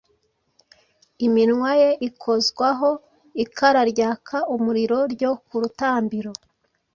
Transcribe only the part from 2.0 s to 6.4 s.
ikozwaho ikara ryaka umuriro ryo ku rutambiro,